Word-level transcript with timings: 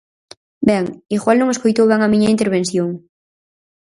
Ben, 0.69 0.85
igual 1.17 1.37
non 1.39 1.49
escoitou 1.53 1.85
ben 1.91 2.01
a 2.03 2.11
miña 2.13 2.33
intervención. 2.35 2.89